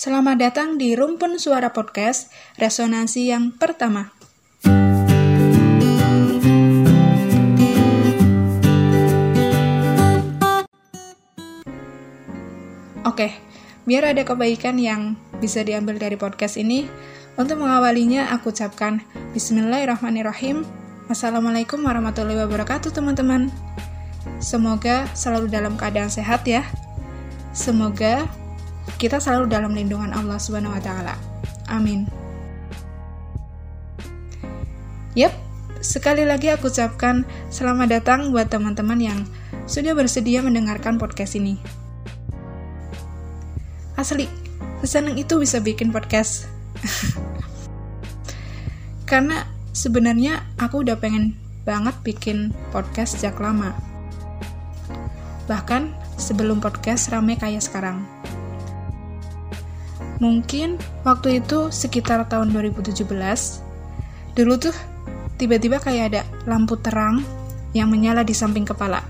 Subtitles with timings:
[0.00, 4.08] Selamat datang di Rumpun Suara Podcast, resonansi yang pertama.
[13.04, 13.36] Oke,
[13.84, 16.88] biar ada kebaikan yang bisa diambil dari podcast ini,
[17.36, 19.04] untuk mengawalinya aku ucapkan
[19.36, 20.64] Bismillahirrahmanirrahim.
[21.12, 23.52] Assalamualaikum warahmatullahi wabarakatuh teman-teman.
[24.40, 26.64] Semoga selalu dalam keadaan sehat ya.
[27.52, 28.24] Semoga
[29.00, 31.14] kita selalu dalam lindungan Allah Subhanahu wa taala.
[31.70, 32.04] Amin.
[35.18, 35.34] Yap,
[35.82, 39.20] sekali lagi aku ucapkan selamat datang buat teman-teman yang
[39.66, 41.58] sudah bersedia mendengarkan podcast ini.
[43.98, 44.30] Asli,
[44.80, 46.46] sesenang itu bisa bikin podcast.
[49.10, 49.42] Karena
[49.74, 51.34] sebenarnya aku udah pengen
[51.66, 53.74] banget bikin podcast sejak lama.
[55.50, 58.19] Bahkan sebelum podcast rame kayak sekarang.
[60.20, 63.08] Mungkin waktu itu sekitar tahun 2017,
[64.36, 64.76] dulu tuh
[65.40, 67.24] tiba-tiba kayak ada lampu terang
[67.72, 69.00] yang menyala di samping kepala.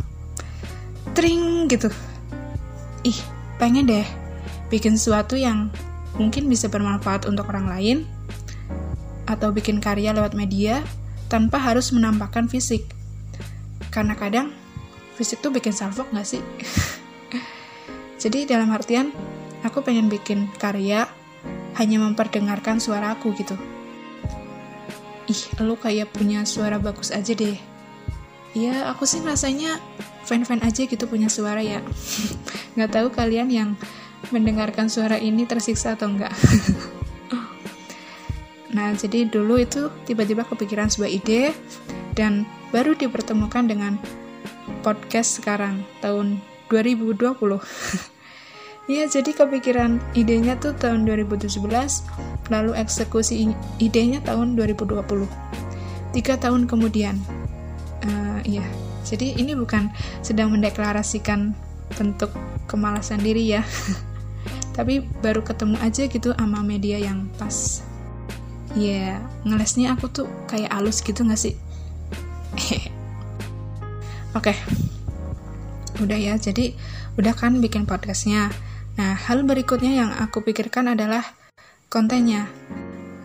[1.13, 1.91] Tring gitu.
[3.03, 3.19] Ih,
[3.59, 4.07] pengen deh
[4.71, 5.75] bikin sesuatu yang
[6.15, 7.99] mungkin bisa bermanfaat untuk orang lain,
[9.31, 10.83] atau bikin karya lewat media
[11.31, 12.83] tanpa harus menampakkan fisik.
[13.95, 14.51] Karena kadang
[15.15, 16.43] fisik tuh bikin salfok gak sih?
[18.23, 19.15] Jadi dalam artian,
[19.67, 21.09] aku pengen bikin karya
[21.77, 23.57] hanya memperdengarkan suaraku gitu.
[25.31, 27.57] Ih lu kayak punya suara bagus aja deh.
[28.53, 29.79] Ya aku sih rasanya
[30.27, 31.81] fan-fan aja gitu punya suara ya.
[32.75, 33.71] Nggak tahu kalian yang
[34.29, 36.37] mendengarkan suara ini tersiksa atau enggak
[38.77, 41.57] nah jadi dulu itu tiba-tiba kepikiran sebuah ide
[42.15, 43.99] dan baru dipertemukan dengan
[44.85, 47.19] podcast sekarang tahun 2020
[48.91, 51.63] Ya, jadi kepikiran idenya tuh tahun 2017,
[52.51, 55.31] lalu eksekusi idenya tahun 2020.
[56.11, 57.15] Tiga tahun kemudian.
[58.03, 58.67] Uh, iya,
[59.07, 59.95] jadi ini bukan
[60.27, 61.55] sedang mendeklarasikan
[61.95, 62.35] bentuk
[62.67, 63.63] kemalasan diri ya.
[64.77, 67.87] Tapi baru ketemu aja gitu sama media yang pas.
[68.75, 71.55] Ya, yeah, ngelesnya aku tuh kayak alus gitu gak sih?
[74.35, 74.51] Oke.
[74.51, 74.57] Okay.
[76.03, 76.75] Udah ya, jadi
[77.15, 78.51] udah kan bikin podcastnya
[78.99, 81.23] Nah, hal berikutnya yang aku pikirkan adalah
[81.87, 82.51] kontennya.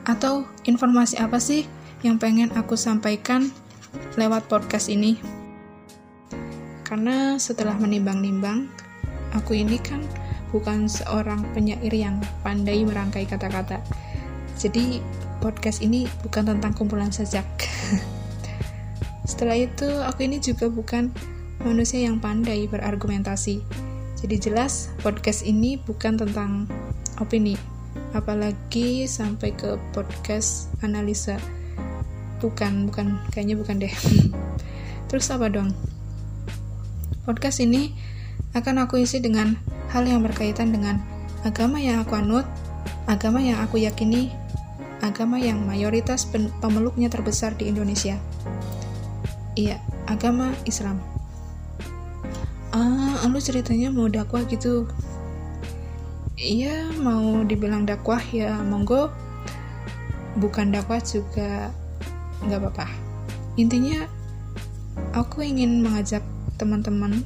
[0.05, 1.65] Atau informasi apa sih
[2.05, 3.49] yang pengen aku sampaikan
[4.19, 5.17] lewat podcast ini?
[6.85, 8.69] Karena setelah menimbang-nimbang,
[9.33, 10.05] aku ini kan
[10.53, 13.81] bukan seorang penyair yang pandai merangkai kata-kata.
[14.55, 15.01] Jadi,
[15.41, 17.45] podcast ini bukan tentang kumpulan sajak.
[19.29, 21.09] Setelah itu, aku ini juga bukan
[21.65, 23.84] manusia yang pandai berargumentasi
[24.25, 26.65] jadi jelas podcast ini bukan tentang
[27.21, 27.53] opini,
[28.17, 31.37] apalagi sampai ke podcast analisa.
[32.41, 33.93] Bukan, bukan, kayaknya bukan deh.
[35.13, 35.77] Terus apa dong?
[37.21, 37.93] Podcast ini
[38.57, 39.61] akan aku isi dengan
[39.93, 41.05] hal yang berkaitan dengan
[41.45, 42.49] agama yang aku anut,
[43.05, 44.33] agama yang aku yakini,
[45.05, 46.25] agama yang mayoritas
[46.65, 48.17] pemeluknya terbesar di Indonesia.
[49.53, 49.77] Iya,
[50.09, 51.14] agama Islam
[52.75, 54.83] ah lu ceritanya mau dakwah gitu.
[56.35, 59.07] Iya mau dibilang dakwah ya monggo.
[60.35, 61.71] Bukan dakwah juga
[62.43, 62.87] nggak apa-apa.
[63.55, 64.03] Intinya
[65.15, 66.19] aku ingin mengajak
[66.59, 67.23] teman-teman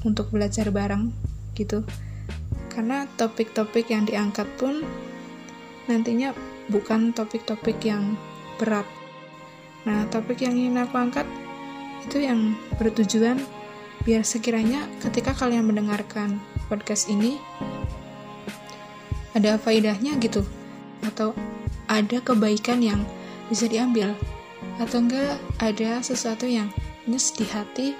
[0.00, 1.12] untuk belajar bareng
[1.52, 1.84] gitu.
[2.72, 4.80] Karena topik-topik yang diangkat pun
[5.84, 6.32] nantinya
[6.72, 8.16] bukan topik-topik yang
[8.56, 8.88] berat.
[9.84, 11.28] Nah topik yang ingin aku angkat
[12.08, 13.36] itu yang bertujuan
[14.06, 16.38] biar sekiranya ketika kalian mendengarkan
[16.70, 17.42] podcast ini
[19.34, 20.46] ada faidahnya gitu.
[21.02, 21.34] Atau
[21.90, 23.02] ada kebaikan yang
[23.50, 24.14] bisa diambil.
[24.78, 26.70] Atau enggak ada sesuatu yang
[27.10, 27.98] nyes di hati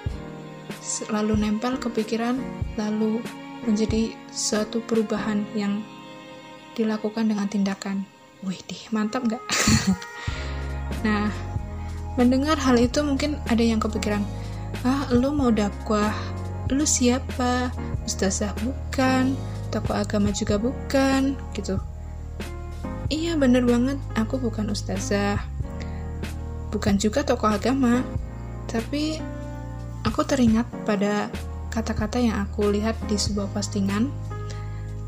[1.11, 2.39] lalu nempel ke pikiran
[2.79, 3.19] lalu
[3.67, 5.83] menjadi suatu perubahan yang
[6.79, 8.07] dilakukan dengan tindakan.
[8.47, 9.41] Wih deh mantap nggak
[11.05, 11.25] nah
[12.21, 14.21] mendengar hal itu mungkin ada yang kepikiran
[14.83, 16.13] ah lu mau dakwah
[16.67, 17.71] lu siapa?
[18.03, 19.35] Ustazah bukan
[19.71, 21.79] tokoh agama juga bukan gitu.
[23.07, 25.39] Iya bener banget aku bukan ustazah.
[26.71, 28.03] Bukan juga tokoh agama
[28.67, 29.19] tapi
[30.03, 31.31] aku teringat pada
[31.71, 34.11] kata-kata yang aku lihat di sebuah postingan.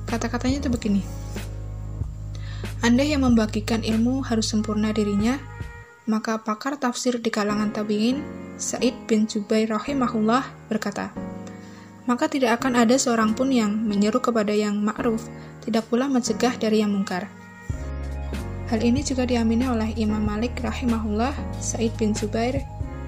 [0.08, 1.04] Kata-katanya itu begini
[2.80, 5.36] anda yang membagikan ilmu harus sempurna dirinya
[6.08, 8.24] maka pakar tafsir di kalangan tabi'in,
[8.60, 11.16] Said bin Jubair rahimahullah berkata,
[12.04, 15.24] maka tidak akan ada seorang pun yang menyeru kepada yang ma'ruf,
[15.64, 17.32] tidak pula mencegah dari yang mungkar.
[18.68, 21.32] Hal ini juga diamini oleh Imam Malik rahimahullah,
[21.64, 22.60] Said bin Zubair,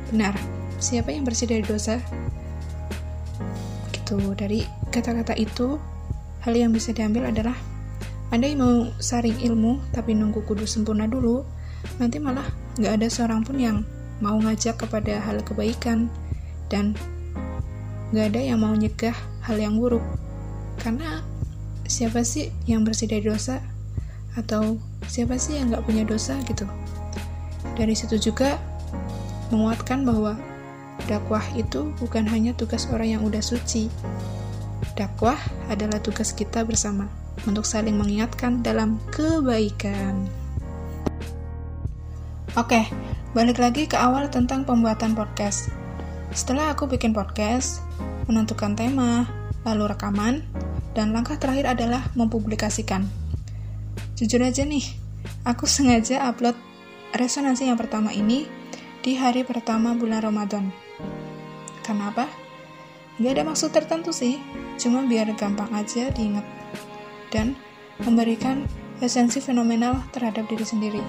[0.07, 0.39] benar.
[0.79, 1.99] Siapa yang bersih dari dosa?
[3.91, 5.75] Gitu, dari kata-kata itu,
[6.47, 7.59] hal yang bisa diambil adalah
[8.31, 11.43] Anda yang mau saring ilmu tapi nunggu kudu sempurna dulu,
[11.99, 12.47] nanti malah
[12.79, 13.83] nggak ada seorang pun yang
[14.23, 16.07] mau ngajak kepada hal kebaikan
[16.69, 16.95] dan
[18.15, 20.03] nggak ada yang mau nyegah hal yang buruk.
[20.79, 21.25] Karena
[21.89, 23.59] siapa sih yang bersih dari dosa?
[24.39, 24.79] atau
[25.11, 26.63] siapa sih yang nggak punya dosa gitu
[27.75, 28.55] dari situ juga
[29.51, 30.39] menguatkan bahwa
[31.09, 33.91] dakwah itu bukan hanya tugas orang yang udah suci
[34.95, 35.35] dakwah
[35.67, 37.11] adalah tugas kita bersama
[37.43, 40.31] untuk saling mengingatkan dalam kebaikan
[42.55, 42.87] oke
[43.31, 45.71] balik lagi ke awal tentang pembuatan podcast
[46.35, 47.79] setelah aku bikin podcast
[48.27, 49.27] menentukan tema
[49.63, 50.43] lalu rekaman
[50.91, 53.07] dan langkah terakhir adalah mempublikasikan
[54.21, 54.85] Jujur aja nih,
[55.49, 56.53] aku sengaja upload
[57.17, 58.45] resonansi yang pertama ini
[59.01, 60.69] di hari pertama bulan Ramadan.
[61.81, 62.29] Kenapa?
[63.17, 64.37] Gak ada maksud tertentu sih,
[64.77, 66.45] cuma biar gampang aja diingat.
[67.33, 67.57] Dan
[68.05, 68.61] memberikan
[69.01, 71.01] esensi fenomenal terhadap diri sendiri.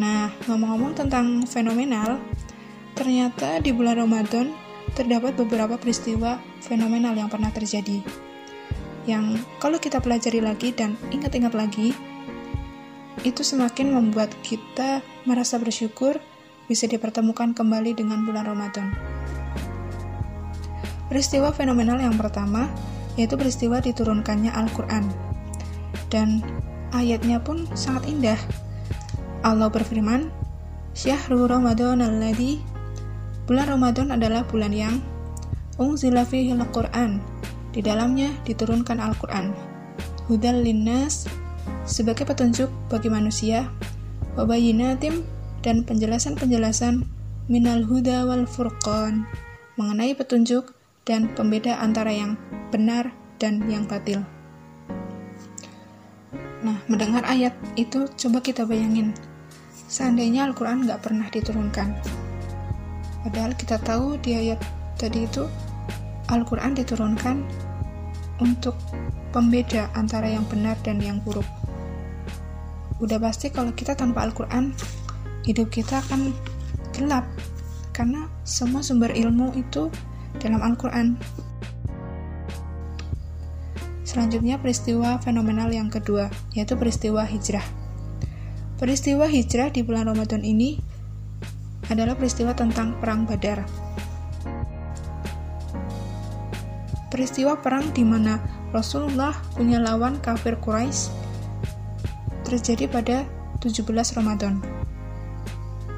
[0.00, 2.16] Nah, ngomong-ngomong tentang fenomenal,
[2.96, 4.56] ternyata di bulan Ramadan
[4.96, 8.00] terdapat beberapa peristiwa fenomenal yang pernah terjadi
[9.08, 11.96] yang kalau kita pelajari lagi dan ingat-ingat lagi,
[13.24, 16.20] itu semakin membuat kita merasa bersyukur
[16.68, 18.92] bisa dipertemukan kembali dengan bulan Ramadan.
[21.10, 22.70] Peristiwa fenomenal yang pertama
[23.18, 25.04] yaitu peristiwa diturunkannya Al-Quran.
[26.06, 26.38] Dan
[26.94, 28.38] ayatnya pun sangat indah.
[29.40, 30.28] Allah berfirman,
[30.92, 32.60] Syahrul Ramadan alladhi
[33.48, 35.00] Bulan Ramadan adalah bulan yang
[35.80, 37.18] Unzila fihi al-Quran
[37.72, 39.50] di dalamnya diturunkan Al-Quran.
[40.28, 41.24] Hudal linnas
[41.88, 43.66] sebagai petunjuk bagi manusia,
[44.36, 45.24] wabayinatim
[45.64, 47.02] dan penjelasan-penjelasan
[47.48, 49.26] minal huda wal furqan
[49.74, 50.76] mengenai petunjuk
[51.08, 52.36] dan pembeda antara yang
[52.68, 53.10] benar
[53.40, 54.22] dan yang batil.
[56.60, 59.16] Nah, mendengar ayat itu coba kita bayangin.
[59.90, 61.98] Seandainya Al-Quran nggak pernah diturunkan.
[63.26, 64.62] Padahal kita tahu di ayat
[64.94, 65.50] tadi itu
[66.30, 67.42] Al-Quran diturunkan
[68.38, 68.78] untuk
[69.34, 71.44] pembeda antara yang benar dan yang buruk.
[73.02, 74.70] Udah pasti kalau kita tanpa Al-Quran,
[75.42, 76.30] hidup kita akan
[76.94, 77.26] gelap.
[77.90, 79.90] Karena semua sumber ilmu itu
[80.38, 81.18] dalam Al-Quran.
[84.06, 87.79] Selanjutnya peristiwa fenomenal yang kedua, yaitu peristiwa hijrah.
[88.80, 90.80] Peristiwa hijrah di bulan Ramadan ini
[91.92, 93.68] adalah peristiwa tentang Perang Badar.
[97.10, 98.38] peristiwa perang di mana
[98.70, 101.10] Rasulullah punya lawan kafir Quraisy
[102.46, 103.26] terjadi pada
[103.58, 103.84] 17
[104.16, 104.62] Ramadan.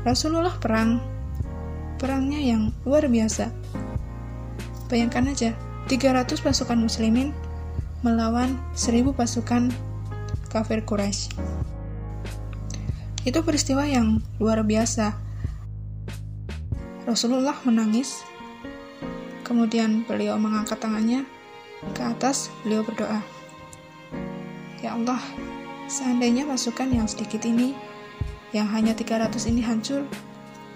[0.02, 0.98] Rasulullah perang,
[2.00, 3.52] perangnya yang luar biasa.
[4.90, 5.54] Bayangkan aja,
[5.86, 7.30] 300 pasukan muslimin
[8.02, 9.70] melawan 1000 pasukan
[10.50, 11.30] kafir Quraisy.
[13.22, 15.14] Itu peristiwa yang luar biasa.
[17.06, 18.22] Rasulullah menangis
[19.52, 21.28] Kemudian beliau mengangkat tangannya
[21.92, 23.20] ke atas, beliau berdoa.
[24.80, 25.20] Ya Allah,
[25.92, 27.76] seandainya pasukan yang sedikit ini,
[28.56, 30.08] yang hanya 300 ini hancur,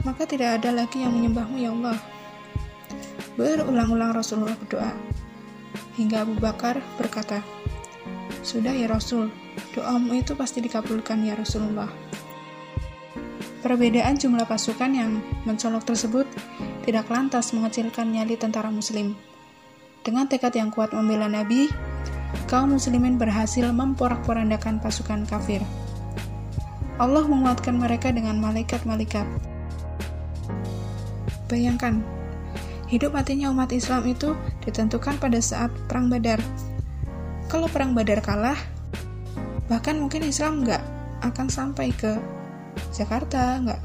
[0.04, 1.96] maka tidak ada lagi yang menyembahmu ya Allah.
[3.40, 4.92] Berulang-ulang Rasulullah berdoa,
[5.96, 7.40] hingga Abu Bakar berkata,
[8.44, 9.32] Sudah ya Rasul,
[9.72, 12.05] doamu itu pasti dikabulkan ya Rasulullah.
[13.66, 16.22] Perbedaan jumlah pasukan yang mencolok tersebut
[16.86, 19.18] tidak lantas mengecilkan nyali tentara muslim.
[20.06, 21.66] Dengan tekad yang kuat membela Nabi,
[22.46, 25.66] kaum muslimin berhasil memporak-porandakan pasukan kafir.
[27.02, 29.26] Allah menguatkan mereka dengan malaikat-malaikat.
[31.50, 32.06] Bayangkan,
[32.86, 36.38] hidup matinya umat Islam itu ditentukan pada saat Perang Badar.
[37.50, 38.62] Kalau Perang Badar kalah,
[39.66, 40.82] bahkan mungkin Islam nggak
[41.26, 42.14] akan sampai ke
[42.96, 43.80] Jakarta, nggak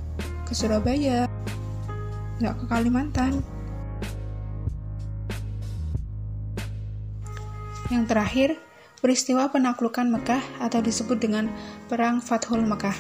[0.48, 1.28] ke Surabaya,
[2.40, 3.44] nggak ke Kalimantan.
[7.92, 8.50] Yang terakhir,
[9.04, 11.52] peristiwa penaklukan Mekah atau disebut dengan
[11.92, 12.96] Perang Fathul Mekah.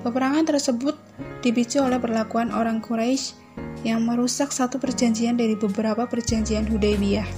[0.00, 0.96] Peperangan tersebut
[1.44, 3.36] dipicu oleh perlakuan orang Quraisy
[3.84, 7.28] yang merusak satu perjanjian dari beberapa perjanjian Hudaybiyah.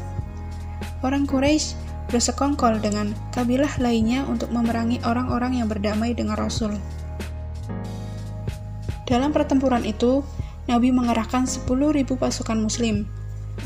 [1.03, 1.75] Orang Quraisy
[2.15, 6.79] bersekongkol dengan kabilah lainnya untuk memerangi orang-orang yang berdamai dengan Rasul.
[9.07, 10.27] Dalam pertempuran itu,
[10.67, 11.63] Nabi mengerahkan 10.000
[12.19, 13.07] pasukan muslim.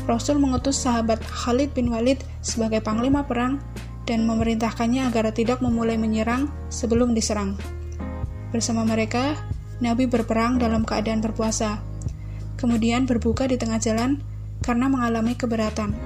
[0.05, 3.57] Rasul mengutus sahabat Khalid bin Walid sebagai panglima perang
[4.05, 7.57] dan memerintahkannya agar tidak memulai menyerang sebelum diserang.
[8.53, 9.33] Bersama mereka,
[9.81, 11.81] Nabi berperang dalam keadaan berpuasa,
[12.61, 14.21] kemudian berbuka di tengah jalan
[14.61, 15.97] karena mengalami keberatan.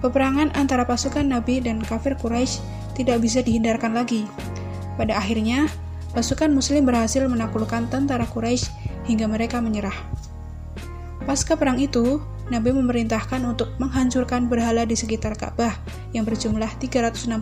[0.00, 2.64] Peperangan antara pasukan Nabi dan kafir Quraisy
[2.96, 4.24] tidak bisa dihindarkan lagi.
[4.96, 5.68] Pada akhirnya,
[6.16, 8.72] pasukan Muslim berhasil menaklukkan tentara Quraisy
[9.04, 9.92] hingga mereka menyerah.
[11.28, 15.76] Pasca perang itu, Nabi memerintahkan untuk menghancurkan berhala di sekitar Ka'bah
[16.16, 17.36] yang berjumlah 360.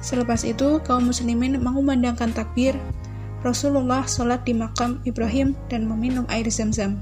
[0.00, 2.80] Selepas itu, kaum muslimin mengumandangkan takbir,
[3.44, 6.96] Rasulullah sholat di makam Ibrahim dan meminum air zam-zam.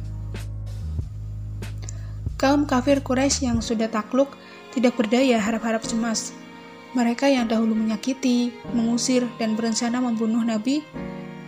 [2.34, 4.34] Kaum kafir Quraisy yang sudah takluk
[4.74, 6.34] tidak berdaya harap-harap cemas.
[6.92, 10.84] Mereka yang dahulu menyakiti, mengusir, dan berencana membunuh Nabi,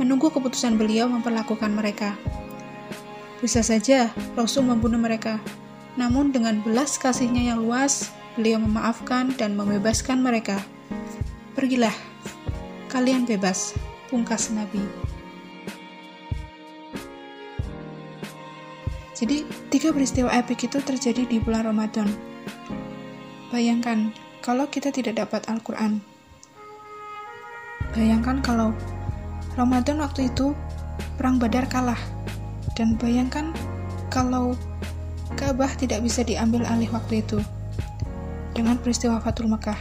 [0.00, 2.16] menunggu keputusan beliau memperlakukan mereka.
[3.44, 5.36] Bisa saja Rasul membunuh mereka,
[6.00, 8.08] namun dengan belas kasihnya yang luas,
[8.40, 10.64] beliau memaafkan dan membebaskan mereka.
[11.52, 11.92] Pergilah,
[12.88, 13.76] kalian bebas,
[14.08, 14.80] pungkas Nabi.
[19.12, 22.10] Jadi, tiga peristiwa epik itu terjadi di bulan Ramadan.
[23.54, 24.10] Bayangkan,
[24.44, 26.04] kalau kita tidak dapat Al-Quran.
[27.96, 28.76] Bayangkan kalau
[29.56, 30.52] Ramadan waktu itu
[31.16, 31.96] Perang Badar kalah.
[32.76, 33.56] Dan bayangkan
[34.12, 34.52] kalau
[35.32, 37.40] Ka'bah tidak bisa diambil alih waktu itu
[38.52, 39.80] dengan peristiwa Fatul Mekah.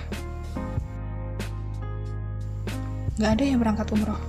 [3.20, 4.22] Gak ada yang berangkat umroh.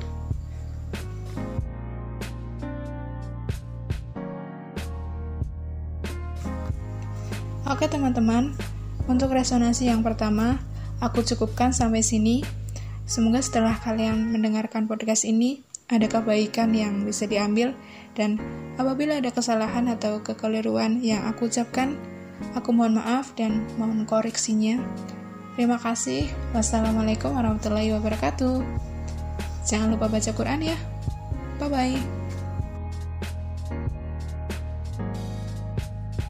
[7.65, 8.53] Oke teman-teman,
[9.05, 10.61] untuk resonansi yang pertama,
[11.01, 12.41] aku cukupkan sampai sini.
[13.05, 15.61] Semoga setelah kalian mendengarkan podcast ini,
[15.93, 17.77] ada kebaikan yang bisa diambil,
[18.17, 18.41] dan
[18.81, 22.01] apabila ada kesalahan atau kekeliruan yang aku ucapkan,
[22.57, 24.81] aku mohon maaf dan mohon koreksinya.
[25.55, 26.27] Terima kasih.
[26.57, 28.65] Wassalamualaikum warahmatullahi wabarakatuh.
[29.69, 30.77] Jangan lupa baca Quran ya.
[31.61, 32.24] Bye bye.